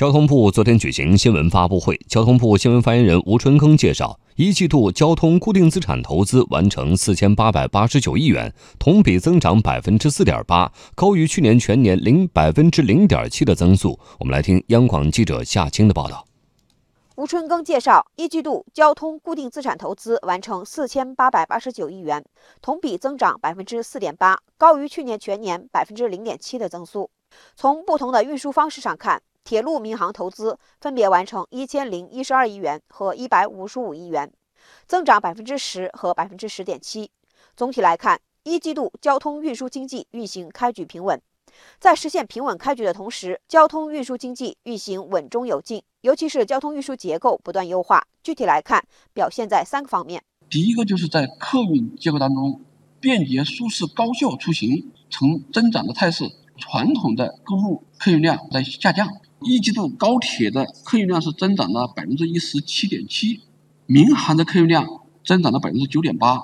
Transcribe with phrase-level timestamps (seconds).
[0.00, 14.00] 交通部昨天举行新闻发布会，交通部新闻发言人吴春耕介绍，一季度交通固定资产投资完成四千八百八十九亿元，同比增长百分之四点八，高于去年全年零百分之零点七的增速。
[14.18, 16.24] 我们来听央广记者夏青的报道。
[17.16, 22.24] 吴春耕介绍，一季度交通固定资产投资完成四千八百八十九亿元，
[22.62, 27.10] 同比增长百分之四点八，高于去年全年百分之零点七的增速。
[27.54, 34.32] 从不同的运输方式上看，铁路民航投资分别完成一千零一十二亿元和一百五十五亿元，
[34.86, 37.10] 增长百分之十和百分之十点七。
[37.56, 41.20] 总体来看，一季度交通运输经济运行开局平稳。
[41.80, 48.06] 在实现平稳开局的同时，交通运输经济运行稳中有进，尤其是交通运输结构不断优化。
[48.22, 50.22] 具体来看，表现在三个方面。
[50.48, 52.62] 第一个就是在客运结构当中，
[53.00, 56.24] 便捷、舒适、高效出行呈增长的态势。
[56.56, 59.08] 传统的公路客运量在下降，
[59.42, 63.40] 一季度高铁的客运量是增长了百分之一十七点七，
[63.86, 64.86] 民航的客运量
[65.24, 66.38] 增长了百分之九点八。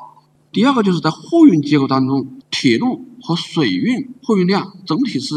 [0.50, 5.34] 第二个就是在货运结构当中，铁路和水运货运量整体是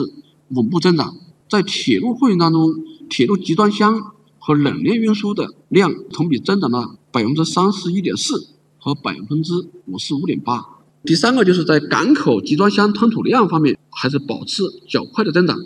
[0.49, 1.17] 稳步增长。
[1.49, 2.75] 在铁路货运当中，
[3.09, 10.63] 铁路集装箱和冷链运输的量同比增长了百分之三十一点四和百分之五十五点八。
[11.03, 15.57] 第三个就是在港口集装箱吞吐量方面，还是保持较快的增长。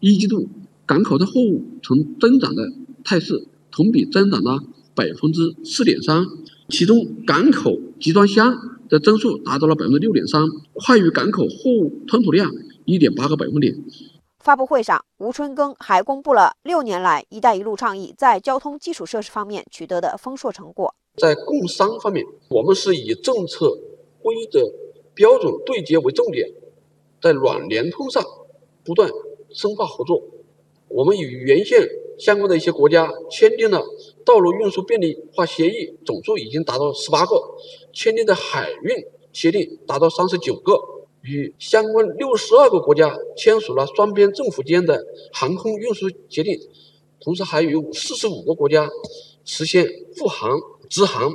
[0.00, 0.48] 一季度
[0.86, 2.62] 港口的货物呈增长的
[3.04, 4.58] 态势，同比增长了
[4.94, 6.24] 百分之四点三，
[6.68, 8.52] 其中港口集装箱。
[8.92, 10.42] 的增速达到了百分之六点三，
[10.74, 12.50] 快于港口货物吞吐量
[12.84, 13.74] 一点八个百分点。
[14.38, 20.94] 发布会上，吴春耕还公布了六年来“一带一路”倡议在交通基础设施方面取得的丰硕成果。
[21.16, 23.70] 在共商方面，我们是以政策
[24.20, 24.60] 规则
[25.14, 26.46] 标准对接为重点，
[27.22, 28.22] 在软联通上
[28.84, 29.08] 不断
[29.54, 30.22] 深化合作。
[30.92, 33.82] 我们与沿线相关的一些国家签订了
[34.24, 37.34] 道路运输便利化协议，总数已经达到十八个；
[37.92, 38.94] 签订的海运
[39.32, 40.74] 协定达到三十九个；
[41.22, 45.02] 与相关六十二个国家签署了双边政府间的
[45.32, 46.58] 航空运输协定，
[47.20, 48.88] 同时还与四十五个国家
[49.44, 49.86] 实现
[50.16, 50.60] 复航
[50.90, 51.32] 直航。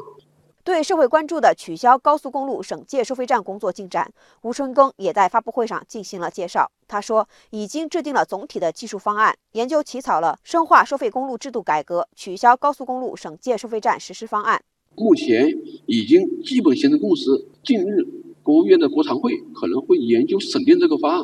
[0.68, 4.12] 对社会关注的取消高速公路省界收费站工作进展，
[4.42, 6.70] 吴春耕也在发布会上进行了介绍。
[6.90, 14.62] 他说，已经制定了总体的技术方案，研究起草了深化收费公路制度改革、取消高速公路省界收费站实施方案。
[14.98, 15.50] 目前
[15.86, 17.48] 已经基本形成共识。
[17.64, 18.06] 近日，
[18.44, 21.24] 国务院的国常会可能会研究审定这个方案。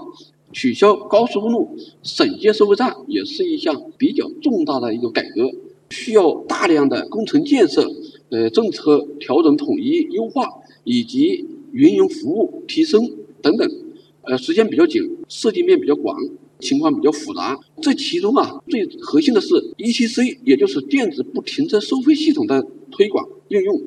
[0.53, 5.51] 取消高速公路省界收费站也是一项比较重大的一个改革，
[5.89, 7.85] 需要大量的工程建设。
[8.33, 10.47] 呃，政策调整统一优化
[10.83, 13.07] 以及运营服务提升
[13.43, 13.71] 等等，
[14.23, 16.17] 呃，时间比较紧，涉及面比较广，
[16.57, 17.55] 情况比较复杂。
[17.79, 23.79] 这其中啊，最核心的是 ETC，也就是电子不停车收费系统的推广应用，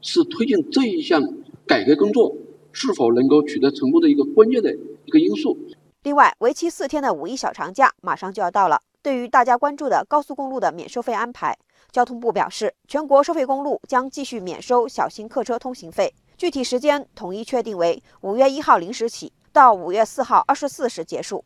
[0.00, 1.22] 是推进这一项
[1.66, 2.34] 改革工作
[2.72, 4.74] 是否能够取得成功的一个关键的
[5.04, 5.58] 一个因素。
[6.04, 11.56] 另外，为期四天的五一小长假马上就要到了，对于大家关注的高速公路的免收费安排。
[11.90, 21.44] 交通部表示，全国收费公路将继续免收小型客车通行费，具体时间统一确定为五月一号零时起到五月四号二十四时结束。